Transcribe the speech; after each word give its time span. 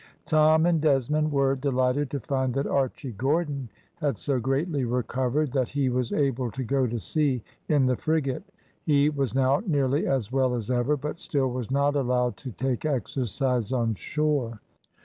Tom 0.25 0.65
and 0.65 0.81
Desmond 0.81 1.31
were 1.31 1.55
delighted 1.55 2.09
to 2.09 2.19
find 2.19 2.55
that 2.55 2.65
Archy 2.65 3.11
Gordon 3.11 3.69
had 3.97 4.17
so 4.17 4.39
greatly 4.39 4.83
recovered 4.83 5.51
that 5.51 5.67
he 5.67 5.89
was 5.89 6.11
able 6.11 6.49
to 6.49 6.63
go 6.63 6.87
to 6.87 6.97
sea 6.97 7.43
in 7.69 7.85
the 7.85 7.95
frigate 7.95 8.45
he 8.83 9.11
was 9.11 9.35
now 9.35 9.61
nearly 9.67 10.07
as 10.07 10.31
well 10.31 10.55
as 10.55 10.71
ever, 10.71 10.97
but 10.97 11.19
still 11.19 11.51
was 11.51 11.69
not 11.69 11.95
allowed 11.95 12.35
to 12.37 12.51
take 12.51 12.83
exercise 12.83 13.71
on 13.71 13.93
shore. 13.93 14.59